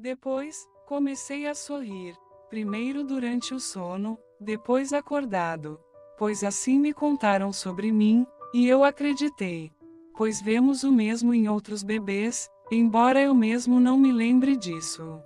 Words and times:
Depois, 0.00 0.66
comecei 0.86 1.46
a 1.46 1.54
sorrir, 1.54 2.16
primeiro 2.48 3.04
durante 3.04 3.52
o 3.52 3.60
sono, 3.60 4.18
depois 4.40 4.94
acordado, 4.94 5.78
pois 6.16 6.42
assim 6.42 6.78
me 6.78 6.94
contaram 6.94 7.52
sobre 7.52 7.92
mim, 7.92 8.26
e 8.54 8.66
eu 8.66 8.82
acreditei. 8.82 9.70
Pois 10.16 10.40
vemos 10.40 10.84
o 10.84 10.90
mesmo 10.90 11.34
em 11.34 11.50
outros 11.50 11.82
bebês, 11.82 12.48
embora 12.72 13.20
eu 13.20 13.34
mesmo 13.34 13.78
não 13.78 13.98
me 13.98 14.10
lembre 14.10 14.56
disso. 14.56 15.20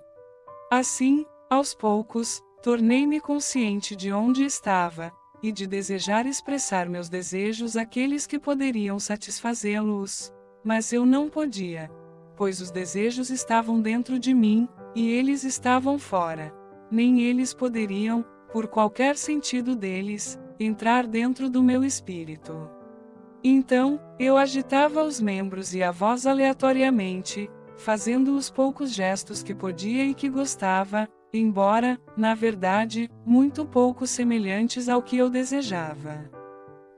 Assim, 0.69 1.25
aos 1.49 1.73
poucos, 1.73 2.43
tornei-me 2.61 3.21
consciente 3.21 3.95
de 3.95 4.11
onde 4.11 4.43
estava, 4.43 5.09
e 5.41 5.53
de 5.53 5.65
desejar 5.65 6.25
expressar 6.25 6.89
meus 6.89 7.07
desejos 7.07 7.77
àqueles 7.77 8.27
que 8.27 8.37
poderiam 8.37 8.99
satisfazê-los. 8.99 10.33
Mas 10.65 10.91
eu 10.91 11.05
não 11.05 11.29
podia, 11.29 11.89
pois 12.35 12.61
os 12.61 12.71
desejos 12.71 13.29
estavam 13.29 13.81
dentro 13.81 14.19
de 14.19 14.33
mim, 14.33 14.67
e 14.95 15.09
eles 15.09 15.43
estavam 15.43 15.97
fora. 15.97 16.53
Nem 16.91 17.21
eles 17.21 17.53
poderiam, 17.53 18.25
por 18.51 18.67
qualquer 18.67 19.17
sentido 19.17 19.75
deles, 19.75 20.39
entrar 20.59 21.05
dentro 21.05 21.49
do 21.49 21.61
meu 21.61 21.83
espírito. 21.83 22.69
Então, 23.43 23.99
eu 24.17 24.37
agitava 24.37 25.03
os 25.03 25.21
membros 25.21 25.75
e 25.75 25.83
a 25.83 25.91
voz 25.91 26.25
aleatoriamente, 26.25 27.49
fazendo 27.75 28.35
os 28.35 28.49
poucos 28.49 28.91
gestos 28.91 29.43
que 29.43 29.53
podia 29.53 30.05
e 30.05 30.13
que 30.13 30.29
gostava, 30.29 31.07
embora, 31.33 31.99
na 32.15 32.33
verdade, 32.33 33.09
muito 33.25 33.65
pouco 33.65 34.07
semelhantes 34.07 34.89
ao 34.89 35.01
que 35.01 35.17
eu 35.17 35.29
desejava. 35.29 36.29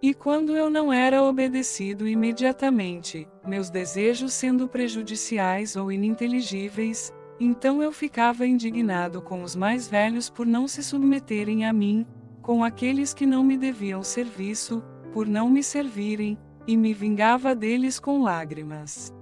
E 0.02 0.14
quando 0.14 0.56
eu 0.56 0.70
não 0.70 0.94
era 0.94 1.24
obedecido 1.24 2.08
imediatamente, 2.08 3.28
meus 3.48 3.70
desejos 3.70 4.34
sendo 4.34 4.68
prejudiciais 4.68 5.76
ou 5.76 5.92
ininteligíveis, 5.92 7.14
então 7.40 7.82
eu 7.82 7.92
ficava 7.92 8.46
indignado 8.46 9.22
com 9.22 9.44
os 9.44 9.56
mais 9.56 9.88
velhos 9.88 10.30
por 10.30 10.46
não 10.46 10.68
se 10.68 10.84
submeterem 10.84 11.66
a 11.66 11.74
mim, 11.74 12.06
com 12.42 12.64
aqueles 12.64 13.14
que 13.14 13.26
não 13.26 13.44
me 13.44 13.58
deviam 13.58 14.04
serviço, 14.04 14.84
por 15.14 15.28
não 15.28 15.50
me 15.50 15.64
servirem, 15.64 16.38
e 16.68 16.76
me 16.76 16.94
vingava 16.94 17.56
deles 17.56 18.00
com 18.00 18.22
lágrimas. 18.22 19.14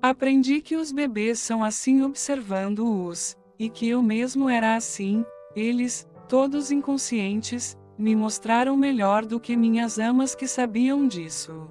Aprendi 0.00 0.60
que 0.60 0.76
os 0.76 0.92
bebês 0.92 1.38
são 1.38 1.62
assim 1.62 2.02
observando-os, 2.02 3.36
e 3.58 3.68
que 3.68 3.88
eu 3.88 4.02
mesmo 4.02 4.48
era 4.48 4.76
assim, 4.76 5.24
eles, 5.54 6.08
todos 6.28 6.70
inconscientes, 6.70 7.76
me 7.98 8.14
mostraram 8.14 8.76
melhor 8.76 9.26
do 9.26 9.40
que 9.40 9.56
minhas 9.56 9.98
amas 9.98 10.34
que 10.34 10.46
sabiam 10.46 11.08
disso. 11.08 11.68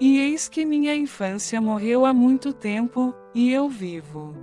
E 0.00 0.18
eis 0.18 0.48
que 0.48 0.64
minha 0.64 0.94
infância 0.94 1.60
morreu 1.60 2.04
há 2.04 2.12
muito 2.12 2.52
tempo, 2.52 3.14
e 3.34 3.52
eu 3.52 3.68
vivo. 3.68 4.34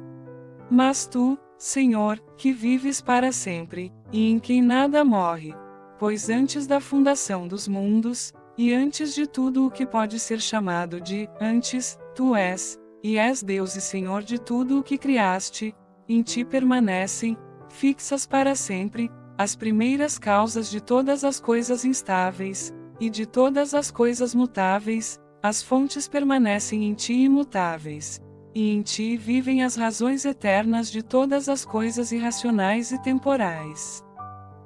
Mas 0.70 1.06
tu, 1.06 1.38
Senhor, 1.58 2.20
que 2.38 2.54
vives 2.54 3.02
para 3.02 3.32
sempre, 3.32 3.92
e 4.12 4.32
em 4.32 4.40
quem 4.40 4.62
nada 4.62 5.04
morre, 5.04 5.54
pois 6.00 6.30
antes 6.30 6.66
da 6.66 6.80
fundação 6.80 7.48
dos 7.48 7.68
mundos, 7.68 8.34
e 8.58 8.74
antes 8.74 9.14
de 9.14 9.28
tudo 9.28 9.66
o 9.66 9.72
que 9.72 9.86
pode 9.86 10.20
ser 10.20 10.40
chamado 10.40 11.02
de 11.02 11.30
antes, 11.40 12.00
tu 12.16 12.36
és, 12.36 12.80
e 13.04 13.18
és 13.18 13.44
Deus 13.44 13.76
e 13.76 13.82
Senhor 13.82 14.24
de 14.24 14.40
tudo 14.40 14.80
o 14.80 14.84
que 14.84 14.98
criaste, 14.98 15.76
em 16.08 16.22
ti 16.22 16.46
permanecem, 16.46 17.38
fixas 17.70 18.26
para 18.26 18.56
sempre, 18.56 19.12
as 19.38 19.56
primeiras 19.56 20.18
causas 20.18 20.70
de 20.70 20.82
todas 20.82 21.24
as 21.24 21.40
coisas 21.40 21.84
instáveis, 21.84 22.74
e 23.00 23.10
de 23.10 23.26
todas 23.26 23.74
as 23.74 23.90
coisas 23.90 24.36
mutáveis, 24.36 25.20
as 25.42 25.62
fontes 25.62 26.08
permanecem 26.08 26.86
em 26.86 26.94
ti 26.94 27.14
imutáveis. 27.14 28.22
E 28.54 28.72
em 28.72 28.82
ti 28.82 29.16
vivem 29.16 29.64
as 29.64 29.76
razões 29.76 30.26
eternas 30.26 30.92
de 30.92 31.02
todas 31.02 31.48
as 31.48 31.64
coisas 31.64 32.12
irracionais 32.12 32.92
e 32.92 33.02
temporais. 33.02 34.04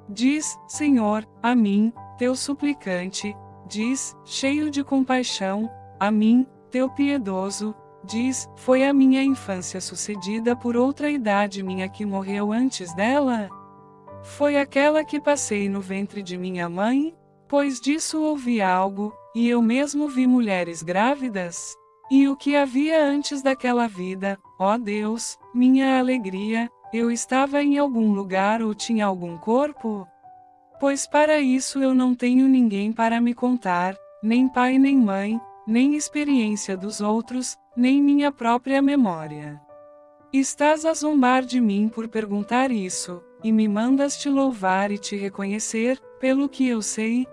Diz, 0.08 0.58
Senhor, 0.66 1.26
a 1.42 1.54
mim, 1.54 1.92
teu 2.18 2.34
suplicante, 2.34 3.34
diz, 3.68 4.16
cheio 4.24 4.70
de 4.70 4.82
compaixão, 4.82 5.70
a 5.98 6.10
mim, 6.10 6.46
teu 6.70 6.88
piedoso, 6.90 7.74
diz, 8.04 8.48
foi 8.56 8.84
a 8.84 8.92
minha 8.92 9.22
infância 9.22 9.80
sucedida 9.80 10.54
por 10.54 10.76
outra 10.76 11.10
idade 11.10 11.62
minha 11.62 11.88
que 11.88 12.04
morreu 12.04 12.52
antes 12.52 12.92
dela? 12.94 13.48
Foi 14.22 14.56
aquela 14.56 15.04
que 15.04 15.20
passei 15.20 15.68
no 15.68 15.80
ventre 15.80 16.22
de 16.22 16.36
minha 16.36 16.68
mãe? 16.68 17.14
Pois 17.48 17.80
disso 17.80 18.20
ouvi 18.20 18.60
algo, 18.60 19.14
e 19.36 19.50
eu 19.50 19.60
mesmo 19.60 20.08
vi 20.08 20.26
mulheres 20.26 20.82
grávidas? 20.82 21.76
E 22.10 22.26
o 22.26 22.34
que 22.34 22.56
havia 22.56 23.04
antes 23.04 23.42
daquela 23.42 23.86
vida, 23.86 24.38
ó 24.58 24.78
Deus, 24.78 25.36
minha 25.54 25.98
alegria, 25.98 26.70
eu 26.90 27.10
estava 27.10 27.62
em 27.62 27.76
algum 27.76 28.14
lugar 28.14 28.62
ou 28.62 28.74
tinha 28.74 29.04
algum 29.04 29.36
corpo? 29.36 30.08
Pois 30.80 31.06
para 31.06 31.38
isso 31.38 31.82
eu 31.82 31.92
não 31.92 32.14
tenho 32.14 32.48
ninguém 32.48 32.94
para 32.94 33.20
me 33.20 33.34
contar, 33.34 33.94
nem 34.22 34.48
pai 34.48 34.78
nem 34.78 34.96
mãe, 34.96 35.38
nem 35.66 35.94
experiência 35.94 36.74
dos 36.74 37.02
outros, 37.02 37.58
nem 37.76 38.02
minha 38.02 38.32
própria 38.32 38.80
memória. 38.80 39.60
Estás 40.32 40.86
a 40.86 40.94
zombar 40.94 41.44
de 41.44 41.60
mim 41.60 41.90
por 41.94 42.08
perguntar 42.08 42.70
isso, 42.70 43.22
e 43.44 43.52
me 43.52 43.68
mandas 43.68 44.16
te 44.16 44.30
louvar 44.30 44.90
e 44.90 44.96
te 44.96 45.14
reconhecer, 45.14 46.00
pelo 46.18 46.48
que 46.48 46.66
eu 46.66 46.80
sei? 46.80 47.26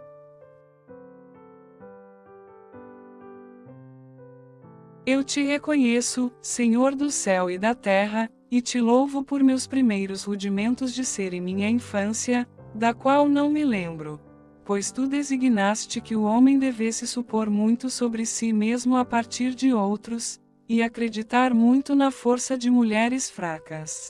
Eu 5.05 5.21
te 5.21 5.43
reconheço, 5.43 6.31
Senhor 6.41 6.95
do 6.95 7.11
céu 7.11 7.51
e 7.51 7.57
da 7.57 7.75
terra, 7.75 8.29
e 8.49 8.61
te 8.61 8.79
louvo 8.79 9.21
por 9.21 9.43
meus 9.43 9.67
primeiros 9.67 10.23
rudimentos 10.23 10.93
de 10.93 11.03
ser 11.03 11.33
em 11.33 11.41
minha 11.41 11.69
infância, 11.69 12.47
da 12.73 12.93
qual 12.93 13.27
não 13.27 13.49
me 13.49 13.65
lembro. 13.65 14.21
Pois 14.63 14.93
tu 14.93 15.05
designaste 15.05 15.99
que 15.99 16.15
o 16.15 16.23
homem 16.23 16.57
devesse 16.57 17.05
supor 17.05 17.49
muito 17.49 17.89
sobre 17.89 18.25
si 18.25 18.53
mesmo 18.53 18.95
a 18.95 19.03
partir 19.03 19.53
de 19.53 19.73
outros, 19.73 20.39
e 20.69 20.81
acreditar 20.81 21.53
muito 21.53 21.93
na 21.95 22.09
força 22.09 22.57
de 22.57 22.69
mulheres 22.69 23.29
fracas. 23.29 24.09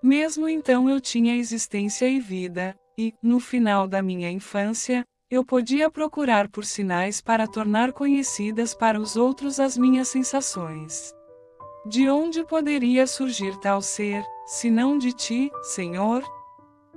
Mesmo 0.00 0.48
então 0.48 0.88
eu 0.88 1.00
tinha 1.00 1.36
existência 1.36 2.08
e 2.08 2.20
vida, 2.20 2.76
e, 2.96 3.12
no 3.20 3.40
final 3.40 3.88
da 3.88 4.00
minha 4.00 4.30
infância, 4.30 5.04
eu 5.32 5.42
podia 5.42 5.90
procurar 5.90 6.46
por 6.46 6.62
sinais 6.62 7.22
para 7.22 7.46
tornar 7.46 7.90
conhecidas 7.94 8.74
para 8.74 9.00
os 9.00 9.16
outros 9.16 9.58
as 9.58 9.78
minhas 9.78 10.08
sensações. 10.08 11.10
De 11.86 12.06
onde 12.06 12.44
poderia 12.44 13.06
surgir 13.06 13.56
tal 13.56 13.80
ser, 13.80 14.22
se 14.44 14.70
não 14.70 14.98
de 14.98 15.10
ti, 15.14 15.50
Senhor? 15.62 16.22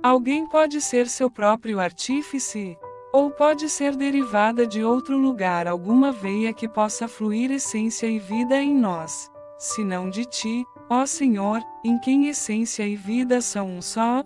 Alguém 0.02 0.46
pode 0.46 0.82
ser 0.82 1.08
seu 1.08 1.30
próprio 1.30 1.80
artífice? 1.80 2.76
Ou 3.10 3.30
pode 3.30 3.70
ser 3.70 3.96
derivada 3.96 4.66
de 4.66 4.84
outro 4.84 5.16
lugar 5.16 5.66
alguma 5.66 6.12
veia 6.12 6.52
que 6.52 6.68
possa 6.68 7.08
fluir 7.08 7.50
essência 7.50 8.06
e 8.06 8.18
vida 8.18 8.60
em 8.60 8.74
nós, 8.74 9.32
senão 9.58 10.10
de 10.10 10.26
ti, 10.26 10.62
ó 10.90 11.06
Senhor, 11.06 11.62
em 11.82 11.98
quem 12.00 12.28
essência 12.28 12.86
e 12.86 12.96
vida 12.96 13.40
são 13.40 13.78
um 13.78 13.80
só? 13.80 14.22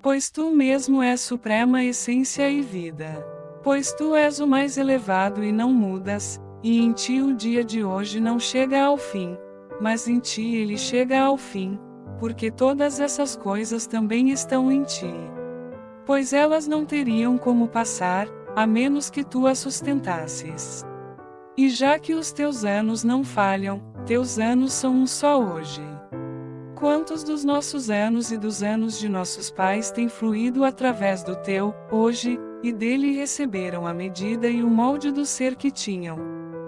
Pois 0.00 0.30
tu 0.30 0.52
mesmo 0.52 1.02
és 1.02 1.20
suprema 1.20 1.82
essência 1.82 2.48
e 2.48 2.60
vida. 2.60 3.31
Pois 3.62 3.92
tu 3.92 4.14
és 4.14 4.40
o 4.40 4.46
mais 4.46 4.76
elevado 4.76 5.42
e 5.42 5.52
não 5.52 5.72
mudas, 5.72 6.40
e 6.62 6.80
em 6.80 6.92
ti 6.92 7.20
o 7.20 7.34
dia 7.34 7.64
de 7.64 7.84
hoje 7.84 8.20
não 8.20 8.38
chega 8.38 8.82
ao 8.82 8.96
fim, 8.96 9.36
mas 9.80 10.08
em 10.08 10.18
ti 10.18 10.54
ele 10.54 10.76
chega 10.76 11.20
ao 11.20 11.36
fim 11.36 11.78
porque 12.22 12.52
todas 12.52 13.00
essas 13.00 13.34
coisas 13.34 13.84
também 13.84 14.30
estão 14.30 14.70
em 14.70 14.84
ti. 14.84 15.12
Pois 16.06 16.32
elas 16.32 16.68
não 16.68 16.86
teriam 16.86 17.36
como 17.36 17.66
passar, 17.66 18.28
a 18.54 18.64
menos 18.64 19.10
que 19.10 19.24
tu 19.24 19.44
as 19.44 19.58
sustentasses. 19.58 20.86
E 21.56 21.68
já 21.68 21.98
que 21.98 22.14
os 22.14 22.30
teus 22.30 22.64
anos 22.64 23.02
não 23.02 23.24
falham, 23.24 23.82
teus 24.06 24.38
anos 24.38 24.72
são 24.72 24.94
um 24.94 25.04
só 25.04 25.42
hoje. 25.42 25.82
Quantos 26.76 27.24
dos 27.24 27.42
nossos 27.42 27.90
anos 27.90 28.30
e 28.30 28.38
dos 28.38 28.62
anos 28.62 29.00
de 29.00 29.08
nossos 29.08 29.50
pais 29.50 29.90
têm 29.90 30.08
fluído 30.08 30.64
através 30.64 31.24
do 31.24 31.34
teu, 31.34 31.74
hoje, 31.90 32.38
e 32.62 32.72
dele 32.72 33.12
receberam 33.12 33.86
a 33.86 33.92
medida 33.92 34.48
e 34.48 34.62
o 34.62 34.70
molde 34.70 35.10
do 35.10 35.26
ser 35.26 35.56
que 35.56 35.70
tinham? 35.70 36.18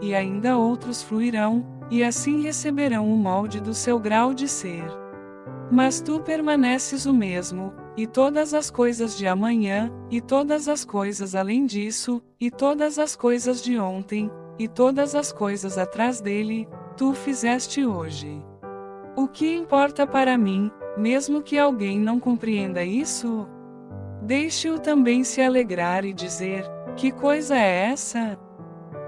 E 0.01 0.15
ainda 0.15 0.57
outros 0.59 1.03
fluirão, 1.03 1.65
e 1.91 2.03
assim 2.03 2.43
receberão 2.43 3.13
o 3.13 3.17
molde 3.17 3.61
do 3.61 3.73
seu 3.73 3.99
grau 3.99 4.35
de 4.35 4.49
ser. 4.49 4.85
Mas 5.71 6.01
tu 6.01 6.21
permaneces 6.21 7.07
o 7.07 7.13
mesmo, 7.13 7.73
e 7.97 8.07
todas 8.07 8.53
as 8.53 8.71
coisas 8.71 9.17
de 9.17 9.27
amanhã, 9.27 9.91
e 10.11 10.21
todas 10.21 10.69
as 10.69 10.85
coisas 10.85 11.35
além 11.35 11.65
disso, 11.65 12.23
e 12.41 12.51
todas 12.51 12.99
as 12.99 13.15
coisas 13.15 13.63
de 13.63 13.79
ontem, 13.79 14.31
e 14.59 14.67
todas 14.69 15.15
as 15.15 15.33
coisas 15.33 15.79
atrás 15.79 16.21
dele, 16.21 16.69
tu 16.97 17.13
fizeste 17.15 17.85
hoje. 17.85 18.43
O 19.17 19.29
que 19.29 19.55
importa 19.55 20.07
para 20.07 20.37
mim, 20.37 20.71
mesmo 20.97 21.43
que 21.43 21.59
alguém 21.59 21.99
não 21.99 22.19
compreenda 22.19 22.85
isso? 22.85 23.49
Deixe-o 24.25 24.79
também 24.79 25.23
se 25.23 25.43
alegrar 25.43 26.03
e 26.03 26.15
dizer: 26.15 26.65
Que 26.97 27.13
coisa 27.13 27.55
é 27.59 27.91
essa? 27.91 28.39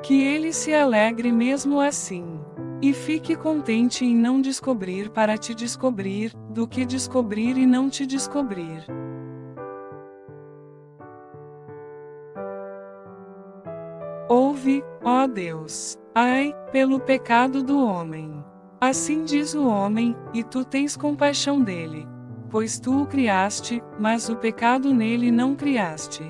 Que 0.03 0.23
ele 0.23 0.53
se 0.53 0.75
alegre 0.75 1.33
mesmo 1.33 1.81
assim. 1.81 2.39
E 2.83 2.93
fique 2.93 3.35
contente 3.35 4.05
em 4.05 4.15
não 4.15 4.43
descobrir 4.43 5.09
para 5.09 5.39
te 5.39 5.55
descobrir, 5.55 6.35
do 6.51 6.69
que 6.69 6.85
descobrir 6.85 7.57
e 7.57 7.65
não 7.65 7.89
te 7.89 8.05
descobrir. 8.05 8.85
Ouve, 14.29 14.85
ó 15.03 15.27
Deus, 15.27 15.99
ai, 16.15 16.55
pelo 16.71 17.01
pecado 17.01 17.63
do 17.63 17.83
homem. 17.83 18.45
Assim 18.79 19.25
diz 19.25 19.55
o 19.55 19.67
homem, 19.67 20.15
e 20.35 20.45
tu 20.45 20.63
tens 20.63 20.95
compaixão 20.95 21.63
dele. 21.63 22.07
Pois 22.57 22.81
tu 22.81 23.03
o 23.03 23.07
criaste, 23.07 23.83
mas 24.01 24.31
o 24.31 24.37
pecado 24.37 24.95
nele 24.95 25.31
não 25.31 25.55
criaste. 25.55 26.25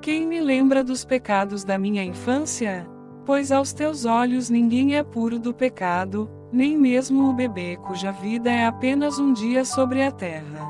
Quem 0.00 0.26
me 0.26 0.40
lembra 0.40 0.82
dos 0.82 1.04
pecados 1.04 1.64
da 1.64 1.76
minha 1.76 2.02
infância? 2.02 2.88
Pois 3.26 3.52
aos 3.52 3.74
teus 3.74 4.06
olhos 4.06 4.48
ninguém 4.48 4.96
é 4.96 5.02
puro 5.02 5.38
do 5.38 5.52
pecado, 5.52 6.30
nem 6.50 6.78
mesmo 6.78 7.28
o 7.28 7.34
bebê 7.34 7.76
cuja 7.76 8.10
vida 8.10 8.50
é 8.50 8.64
apenas 8.64 9.18
um 9.18 9.34
dia 9.34 9.66
sobre 9.66 10.02
a 10.02 10.10
terra. 10.10 10.66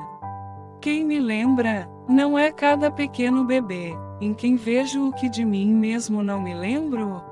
Quem 0.80 1.04
me 1.04 1.20
lembra, 1.20 1.88
não 2.08 2.36
é 2.36 2.50
cada 2.50 2.90
pequeno 2.90 3.44
bebê, 3.44 3.96
em 4.20 4.34
quem 4.34 4.56
vejo 4.56 5.06
o 5.06 5.12
que 5.12 5.28
de 5.28 5.44
mim 5.44 5.72
mesmo 5.72 6.20
não 6.20 6.42
me 6.42 6.52
lembro? 6.52 7.22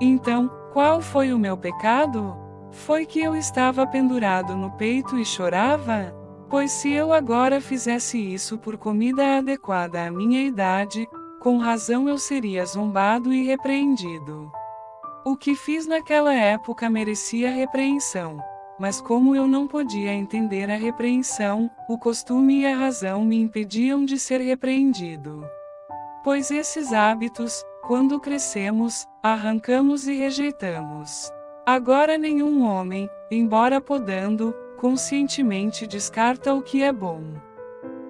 Então, 0.00 0.50
qual 0.72 1.02
foi 1.02 1.34
o 1.34 1.38
meu 1.38 1.58
pecado? 1.58 2.34
Foi 2.70 3.04
que 3.04 3.20
eu 3.20 3.36
estava 3.36 3.86
pendurado 3.86 4.56
no 4.56 4.70
peito 4.70 5.18
e 5.18 5.26
chorava? 5.26 6.18
Pois 6.50 6.72
se 6.72 6.92
eu 6.92 7.12
agora 7.12 7.60
fizesse 7.60 8.18
isso 8.18 8.58
por 8.58 8.76
comida 8.76 9.38
adequada 9.38 10.04
à 10.04 10.10
minha 10.10 10.42
idade, 10.42 11.08
com 11.38 11.58
razão 11.58 12.08
eu 12.08 12.18
seria 12.18 12.66
zombado 12.66 13.32
e 13.32 13.46
repreendido. 13.46 14.50
O 15.24 15.36
que 15.36 15.54
fiz 15.54 15.86
naquela 15.86 16.34
época 16.34 16.90
merecia 16.90 17.52
repreensão, 17.52 18.42
mas 18.80 19.00
como 19.00 19.36
eu 19.36 19.46
não 19.46 19.68
podia 19.68 20.12
entender 20.12 20.68
a 20.68 20.76
repreensão, 20.76 21.70
o 21.88 21.96
costume 21.96 22.62
e 22.62 22.66
a 22.66 22.76
razão 22.76 23.24
me 23.24 23.40
impediam 23.40 24.04
de 24.04 24.18
ser 24.18 24.40
repreendido. 24.40 25.46
Pois 26.24 26.50
esses 26.50 26.92
hábitos, 26.92 27.62
quando 27.86 28.18
crescemos, 28.18 29.06
arrancamos 29.22 30.08
e 30.08 30.14
rejeitamos. 30.14 31.30
Agora 31.64 32.18
nenhum 32.18 32.64
homem, 32.64 33.08
embora 33.30 33.80
podando, 33.80 34.52
conscientemente 34.80 35.86
descarta 35.86 36.54
o 36.54 36.62
que 36.62 36.82
é 36.82 36.90
bom. 36.90 37.22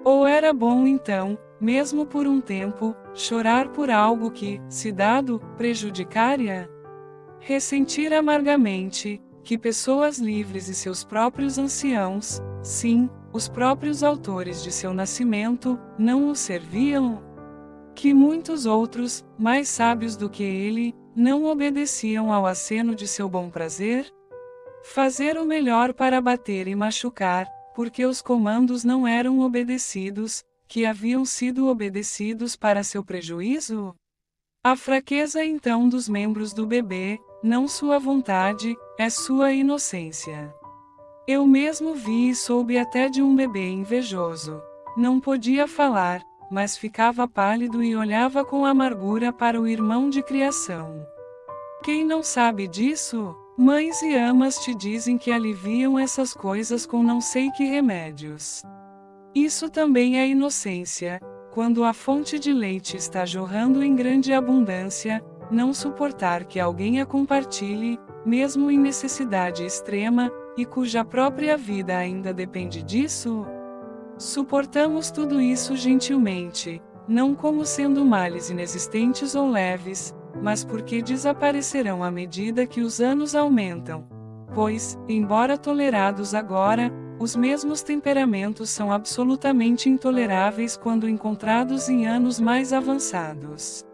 Ou 0.05 0.25
era 0.25 0.53
bom 0.53 0.87
então, 0.87 1.37
mesmo 1.59 2.05
por 2.05 2.25
um 2.25 2.39
tempo, 2.39 2.95
chorar 3.13 3.67
por 3.73 3.91
algo 3.91 4.31
que, 4.31 4.61
se 4.69 4.89
dado, 4.89 5.41
prejudicaria? 5.57 6.69
Ressentir 7.41 8.13
amargamente, 8.13 9.21
que 9.43 9.57
pessoas 9.57 10.17
livres 10.17 10.69
e 10.69 10.73
seus 10.73 11.03
próprios 11.03 11.57
anciãos, 11.57 12.41
sim, 12.63 13.09
os 13.33 13.49
próprios 13.49 14.01
autores 14.01 14.63
de 14.63 14.71
seu 14.71 14.93
nascimento, 14.93 15.77
não 15.99 16.29
o 16.29 16.35
serviam? 16.35 17.21
Que 17.93 18.13
muitos 18.13 18.65
outros, 18.65 19.25
mais 19.37 19.67
sábios 19.67 20.15
do 20.15 20.29
que 20.29 20.43
ele, 20.43 20.95
não 21.13 21.43
obedeciam 21.43 22.31
ao 22.31 22.45
aceno 22.45 22.95
de 22.95 23.09
seu 23.09 23.27
bom 23.27 23.49
prazer? 23.49 24.09
Fazer 24.83 25.37
o 25.37 25.45
melhor 25.45 25.93
para 25.93 26.19
bater 26.19 26.67
e 26.67 26.75
machucar, 26.75 27.47
porque 27.75 28.05
os 28.05 28.21
comandos 28.21 28.83
não 28.83 29.07
eram 29.07 29.39
obedecidos, 29.39 30.43
que 30.67 30.85
haviam 30.85 31.25
sido 31.25 31.67
obedecidos 31.67 32.55
para 32.55 32.83
seu 32.83 33.03
prejuízo? 33.03 33.95
A 34.63 34.75
fraqueza 34.75 35.43
então 35.43 35.89
dos 35.89 36.07
membros 36.07 36.53
do 36.53 36.65
bebê, 36.65 37.19
não 37.43 37.67
sua 37.67 37.99
vontade, 37.99 38.75
é 38.97 39.09
sua 39.09 39.51
inocência. 39.51 40.53
Eu 41.27 41.45
mesmo 41.47 41.95
vi 41.95 42.29
e 42.29 42.35
soube 42.35 42.77
até 42.77 43.09
de 43.09 43.21
um 43.21 43.35
bebê 43.35 43.69
invejoso. 43.69 44.61
Não 44.97 45.19
podia 45.19 45.67
falar, 45.67 46.21
mas 46.51 46.77
ficava 46.77 47.27
pálido 47.27 47.83
e 47.83 47.95
olhava 47.95 48.43
com 48.43 48.65
amargura 48.65 49.31
para 49.31 49.59
o 49.59 49.67
irmão 49.67 50.09
de 50.09 50.21
criação. 50.21 51.05
Quem 51.83 52.05
não 52.05 52.21
sabe 52.21 52.67
disso? 52.67 53.35
Mães 53.57 54.01
e 54.01 54.15
amas 54.15 54.59
te 54.59 54.73
dizem 54.73 55.17
que 55.17 55.29
aliviam 55.29 55.99
essas 55.99 56.33
coisas 56.33 56.85
com 56.85 57.03
não 57.03 57.19
sei 57.19 57.51
que 57.51 57.65
remédios. 57.65 58.63
Isso 59.35 59.69
também 59.69 60.17
é 60.17 60.27
inocência, 60.27 61.19
quando 61.51 61.83
a 61.83 61.91
fonte 61.91 62.39
de 62.39 62.53
leite 62.53 62.95
está 62.95 63.25
jorrando 63.25 63.83
em 63.83 63.93
grande 63.93 64.31
abundância, 64.33 65.21
não 65.51 65.73
suportar 65.73 66.45
que 66.45 66.61
alguém 66.61 67.01
a 67.01 67.05
compartilhe, 67.05 67.99
mesmo 68.25 68.71
em 68.71 68.79
necessidade 68.79 69.65
extrema, 69.65 70.31
e 70.57 70.65
cuja 70.65 71.03
própria 71.03 71.57
vida 71.57 71.97
ainda 71.97 72.33
depende 72.33 72.81
disso? 72.81 73.45
Suportamos 74.17 75.11
tudo 75.11 75.41
isso 75.41 75.75
gentilmente, 75.75 76.81
não 77.05 77.35
como 77.35 77.65
sendo 77.65 78.05
males 78.05 78.49
inexistentes 78.49 79.35
ou 79.35 79.49
leves, 79.49 80.15
mas 80.41 80.63
porque 80.63 81.01
desaparecerão 81.01 82.03
à 82.03 82.09
medida 82.09 82.65
que 82.65 82.81
os 82.81 82.99
anos 82.99 83.35
aumentam. 83.35 84.07
Pois, 84.53 84.97
embora 85.07 85.57
tolerados 85.57 86.33
agora, 86.33 86.91
os 87.19 87.35
mesmos 87.35 87.83
temperamentos 87.83 88.69
são 88.69 88.91
absolutamente 88.91 89.87
intoleráveis 89.87 90.75
quando 90.75 91.07
encontrados 91.07 91.87
em 91.87 92.07
anos 92.07 92.39
mais 92.39 92.73
avançados. 92.73 93.85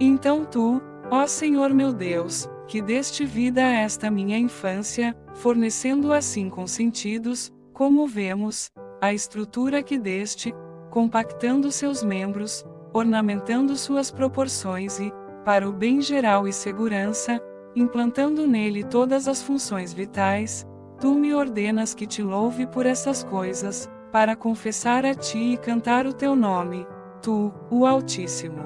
Então 0.00 0.44
tu, 0.44 0.82
ó 1.10 1.26
Senhor 1.26 1.72
meu 1.72 1.92
Deus, 1.92 2.48
que 2.66 2.80
deste 2.80 3.24
vida 3.24 3.62
a 3.62 3.72
esta 3.72 4.10
minha 4.10 4.38
infância, 4.38 5.14
fornecendo 5.34 6.12
assim 6.12 6.48
com 6.48 6.66
sentidos, 6.66 7.52
como 7.72 8.06
vemos, 8.06 8.70
a 9.04 9.12
estrutura 9.12 9.82
que 9.82 9.98
deste, 9.98 10.54
compactando 10.90 11.70
seus 11.70 12.02
membros, 12.02 12.64
ornamentando 12.90 13.76
suas 13.76 14.10
proporções 14.10 14.98
e, 14.98 15.12
para 15.44 15.68
o 15.68 15.72
bem 15.72 16.00
geral 16.00 16.48
e 16.48 16.52
segurança, 16.54 17.38
implantando 17.76 18.46
nele 18.46 18.82
todas 18.82 19.28
as 19.28 19.42
funções 19.42 19.92
vitais, 19.92 20.66
tu 20.98 21.14
me 21.14 21.34
ordenas 21.34 21.92
que 21.92 22.06
te 22.06 22.22
louve 22.22 22.66
por 22.66 22.86
essas 22.86 23.22
coisas, 23.22 23.90
para 24.10 24.34
confessar 24.34 25.04
a 25.04 25.14
ti 25.14 25.52
e 25.52 25.56
cantar 25.58 26.06
o 26.06 26.14
teu 26.14 26.34
nome, 26.34 26.86
tu, 27.20 27.52
o 27.70 27.84
Altíssimo. 27.84 28.62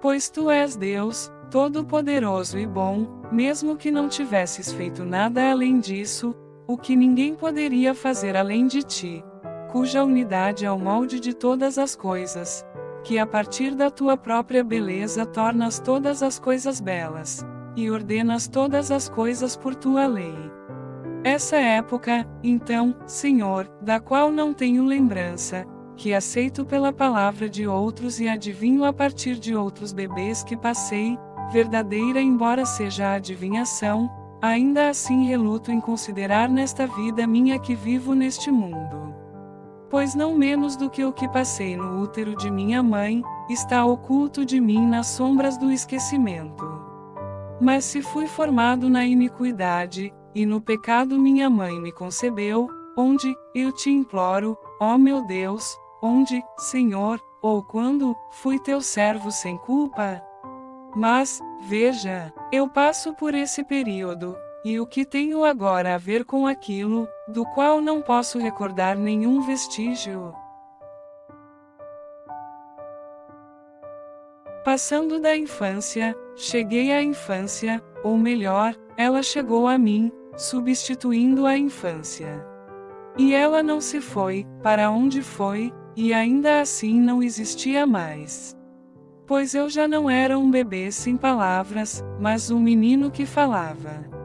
Pois 0.00 0.30
tu 0.30 0.48
és 0.48 0.76
Deus, 0.76 1.28
todo-poderoso 1.50 2.56
e 2.56 2.68
bom, 2.68 3.20
mesmo 3.32 3.76
que 3.76 3.90
não 3.90 4.08
tivesses 4.08 4.72
feito 4.72 5.04
nada 5.04 5.50
além 5.50 5.80
disso, 5.80 6.36
o 6.68 6.78
que 6.78 6.94
ninguém 6.94 7.34
poderia 7.34 7.96
fazer 7.96 8.36
além 8.36 8.68
de 8.68 8.84
ti, 8.84 9.24
cuja 9.70 10.02
unidade 10.04 10.66
é 10.66 10.70
o 10.70 10.78
molde 10.78 11.20
de 11.20 11.32
todas 11.32 11.78
as 11.78 11.94
coisas, 11.94 12.66
que 13.04 13.20
a 13.20 13.26
partir 13.26 13.76
da 13.76 13.88
tua 13.88 14.16
própria 14.16 14.64
beleza 14.64 15.24
tornas 15.24 15.78
todas 15.78 16.24
as 16.24 16.40
coisas 16.40 16.80
belas, 16.80 17.46
e 17.76 17.88
ordenas 17.88 18.48
todas 18.48 18.90
as 18.90 19.08
coisas 19.08 19.56
por 19.56 19.76
tua 19.76 20.08
lei. 20.08 20.34
Essa 21.22 21.56
época, 21.56 22.26
então, 22.42 22.96
Senhor, 23.06 23.68
da 23.80 24.00
qual 24.00 24.32
não 24.32 24.52
tenho 24.52 24.84
lembrança, 24.84 25.64
que 25.96 26.12
aceito 26.12 26.64
pela 26.64 26.92
palavra 26.92 27.48
de 27.48 27.66
outros 27.68 28.18
e 28.18 28.28
adivinho 28.28 28.84
a 28.84 28.92
partir 28.92 29.36
de 29.36 29.54
outros 29.54 29.92
bebês 29.92 30.42
que 30.42 30.56
passei, 30.56 31.16
verdadeira 31.52 32.20
embora 32.20 32.66
seja 32.66 33.08
a 33.08 33.14
adivinhação, 33.14 34.10
ainda 34.42 34.88
assim 34.88 35.26
reluto 35.26 35.70
em 35.70 35.80
considerar 35.80 36.48
nesta 36.48 36.88
vida 36.88 37.24
minha 37.24 37.58
que 37.58 37.74
vivo 37.74 38.14
neste 38.14 38.50
mundo 38.50 39.09
pois 39.90 40.14
não 40.14 40.34
menos 40.34 40.76
do 40.76 40.88
que 40.88 41.04
o 41.04 41.12
que 41.12 41.28
passei 41.28 41.76
no 41.76 42.00
útero 42.00 42.36
de 42.36 42.50
minha 42.50 42.82
mãe, 42.82 43.22
está 43.48 43.84
oculto 43.84 44.44
de 44.46 44.60
mim 44.60 44.86
nas 44.86 45.08
sombras 45.08 45.58
do 45.58 45.70
esquecimento. 45.70 46.64
Mas 47.60 47.84
se 47.84 48.00
fui 48.00 48.26
formado 48.26 48.88
na 48.88 49.04
iniquidade, 49.04 50.14
e 50.34 50.46
no 50.46 50.60
pecado 50.60 51.18
minha 51.18 51.50
mãe 51.50 51.78
me 51.80 51.90
concebeu, 51.90 52.68
onde, 52.96 53.34
eu 53.54 53.72
te 53.72 53.90
imploro, 53.90 54.56
ó 54.80 54.96
meu 54.96 55.26
Deus, 55.26 55.76
onde, 56.00 56.40
Senhor, 56.56 57.20
ou 57.42 57.62
quando, 57.62 58.16
fui 58.30 58.58
teu 58.58 58.80
servo 58.80 59.30
sem 59.30 59.58
culpa? 59.58 60.22
Mas, 60.94 61.40
veja, 61.62 62.32
eu 62.52 62.68
passo 62.68 63.14
por 63.14 63.34
esse 63.34 63.64
período, 63.64 64.36
e 64.64 64.78
o 64.78 64.86
que 64.86 65.04
tenho 65.04 65.44
agora 65.44 65.94
a 65.94 65.98
ver 65.98 66.24
com 66.24 66.46
aquilo, 66.46 67.08
do 67.26 67.44
qual 67.46 67.80
não 67.80 68.02
posso 68.02 68.38
recordar 68.38 68.96
nenhum 68.96 69.40
vestígio? 69.40 70.34
Passando 74.62 75.18
da 75.18 75.34
infância, 75.34 76.14
cheguei 76.36 76.92
à 76.92 77.02
infância, 77.02 77.82
ou 78.04 78.18
melhor, 78.18 78.74
ela 78.96 79.22
chegou 79.22 79.66
a 79.66 79.78
mim, 79.78 80.12
substituindo 80.36 81.46
a 81.46 81.56
infância. 81.56 82.46
E 83.16 83.34
ela 83.34 83.62
não 83.62 83.80
se 83.80 84.00
foi, 84.00 84.46
para 84.62 84.90
onde 84.90 85.22
foi, 85.22 85.72
e 85.96 86.12
ainda 86.12 86.60
assim 86.60 87.00
não 87.00 87.22
existia 87.22 87.86
mais. 87.86 88.54
Pois 89.26 89.54
eu 89.54 89.70
já 89.70 89.88
não 89.88 90.10
era 90.10 90.38
um 90.38 90.50
bebê 90.50 90.92
sem 90.92 91.16
palavras, 91.16 92.04
mas 92.20 92.50
um 92.50 92.60
menino 92.60 93.10
que 93.10 93.24
falava. 93.24 94.19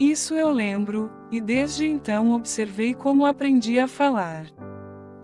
Isso 0.00 0.34
eu 0.34 0.50
lembro, 0.50 1.10
e 1.28 1.40
desde 1.40 1.84
então 1.84 2.30
observei 2.32 2.94
como 2.94 3.26
aprendi 3.26 3.80
a 3.80 3.88
falar. 3.88 4.46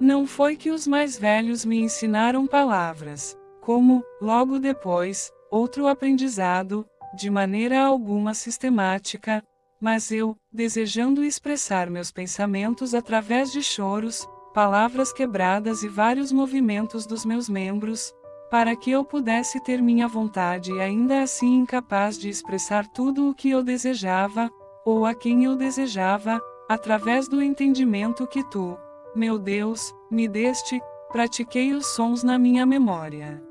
Não 0.00 0.26
foi 0.26 0.56
que 0.56 0.70
os 0.70 0.84
mais 0.84 1.16
velhos 1.16 1.64
me 1.64 1.80
ensinaram 1.80 2.44
palavras, 2.44 3.38
como, 3.60 4.02
logo 4.20 4.58
depois, 4.58 5.32
outro 5.48 5.86
aprendizado, 5.86 6.84
de 7.16 7.30
maneira 7.30 7.84
alguma 7.84 8.34
sistemática, 8.34 9.44
mas 9.80 10.10
eu, 10.10 10.36
desejando 10.52 11.22
expressar 11.22 11.88
meus 11.88 12.10
pensamentos 12.10 12.94
através 12.94 13.52
de 13.52 13.62
choros, 13.62 14.28
palavras 14.52 15.12
quebradas 15.12 15.84
e 15.84 15.88
vários 15.88 16.32
movimentos 16.32 17.06
dos 17.06 17.24
meus 17.24 17.48
membros, 17.48 18.12
para 18.50 18.74
que 18.74 18.90
eu 18.90 19.04
pudesse 19.04 19.62
ter 19.62 19.80
minha 19.80 20.08
vontade 20.08 20.72
e 20.72 20.80
ainda 20.80 21.22
assim 21.22 21.58
incapaz 21.58 22.18
de 22.18 22.28
expressar 22.28 22.88
tudo 22.88 23.30
o 23.30 23.34
que 23.34 23.50
eu 23.50 23.62
desejava, 23.62 24.50
ou 24.84 25.06
a 25.06 25.14
quem 25.14 25.44
eu 25.44 25.56
desejava, 25.56 26.40
através 26.68 27.28
do 27.28 27.42
entendimento 27.42 28.26
que 28.26 28.42
tu, 28.44 28.78
meu 29.14 29.38
Deus, 29.38 29.94
me 30.10 30.26
deste, 30.28 30.80
pratiquei 31.10 31.72
os 31.72 31.86
sons 31.86 32.22
na 32.22 32.38
minha 32.38 32.66
memória. 32.66 33.42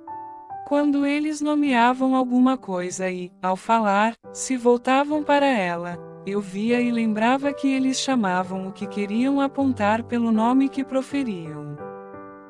Quando 0.67 1.05
eles 1.05 1.41
nomeavam 1.41 2.15
alguma 2.15 2.57
coisa 2.57 3.09
e, 3.09 3.31
ao 3.41 3.55
falar, 3.55 4.15
se 4.31 4.57
voltavam 4.57 5.23
para 5.23 5.45
ela, 5.45 5.97
eu 6.25 6.39
via 6.39 6.81
e 6.81 6.91
lembrava 6.91 7.53
que 7.53 7.67
eles 7.67 7.99
chamavam 7.99 8.67
o 8.67 8.71
que 8.71 8.87
queriam 8.87 9.41
apontar 9.41 10.03
pelo 10.03 10.31
nome 10.31 10.69
que 10.69 10.83
proferiam. 10.83 11.77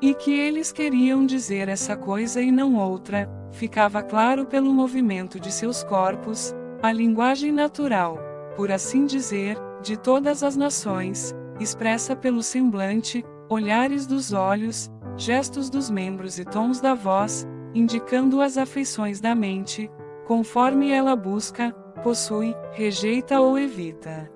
E 0.00 0.14
que 0.14 0.32
eles 0.32 0.70
queriam 0.72 1.26
dizer 1.26 1.68
essa 1.68 1.96
coisa 1.96 2.40
e 2.40 2.50
não 2.50 2.76
outra, 2.76 3.28
ficava 3.50 4.02
claro 4.02 4.46
pelo 4.46 4.72
movimento 4.72 5.40
de 5.40 5.52
seus 5.52 5.82
corpos, 5.82 6.54
a 6.82 6.92
linguagem 6.92 7.50
natural, 7.50 8.18
por 8.56 8.70
assim 8.70 9.06
dizer, 9.06 9.56
de 9.82 9.96
todas 9.96 10.42
as 10.42 10.56
nações, 10.56 11.34
expressa 11.60 12.16
pelo 12.16 12.42
semblante, 12.42 13.24
olhares 13.48 14.06
dos 14.06 14.32
olhos, 14.32 14.90
gestos 15.16 15.70
dos 15.70 15.90
membros 15.90 16.38
e 16.38 16.44
tons 16.44 16.80
da 16.80 16.94
voz, 16.94 17.46
indicando 17.74 18.40
as 18.40 18.56
afeições 18.56 19.20
da 19.20 19.34
mente, 19.34 19.90
conforme 20.26 20.90
ela 20.90 21.14
busca, 21.14 21.72
possui, 22.02 22.54
rejeita 22.72 23.40
ou 23.40 23.58
evita. 23.58 24.30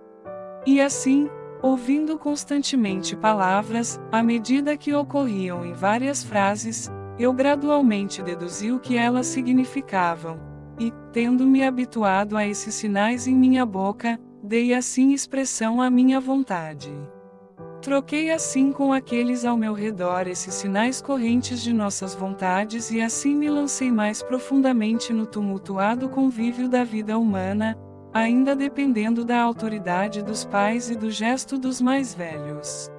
E 0.66 0.80
assim, 0.80 1.28
ouvindo 1.62 2.18
constantemente 2.18 3.16
palavras, 3.16 4.00
à 4.12 4.22
medida 4.22 4.76
que 4.76 4.94
ocorriam 4.94 5.64
em 5.64 5.72
várias 5.72 6.22
frases, 6.22 6.90
eu 7.18 7.32
gradualmente 7.32 8.22
deduzi 8.22 8.70
o 8.70 8.78
que 8.78 8.96
elas 8.96 9.26
significavam, 9.26 10.38
e, 10.78 10.92
tendo-me 11.12 11.64
habituado 11.64 12.36
a 12.36 12.46
esses 12.46 12.74
sinais 12.74 13.26
em 13.26 13.34
minha 13.34 13.64
boca, 13.66 14.18
dei 14.42 14.74
assim 14.74 15.12
expressão 15.12 15.82
à 15.82 15.90
minha 15.90 16.20
vontade. 16.20 16.92
Troquei 17.80 18.30
assim 18.30 18.72
com 18.72 18.92
aqueles 18.92 19.44
ao 19.44 19.56
meu 19.56 19.72
redor 19.72 20.26
esses 20.26 20.52
sinais 20.54 21.00
correntes 21.00 21.62
de 21.62 21.72
nossas 21.72 22.14
vontades 22.14 22.90
e 22.90 23.00
assim 23.00 23.34
me 23.34 23.48
lancei 23.48 23.90
mais 23.90 24.22
profundamente 24.22 25.12
no 25.12 25.26
tumultuado 25.26 26.08
convívio 26.08 26.68
da 26.68 26.82
vida 26.82 27.16
humana, 27.16 27.78
ainda 28.12 28.56
dependendo 28.56 29.24
da 29.24 29.40
autoridade 29.40 30.22
dos 30.22 30.44
pais 30.44 30.90
e 30.90 30.96
do 30.96 31.10
gesto 31.10 31.56
dos 31.56 31.80
mais 31.80 32.12
velhos. 32.12 32.90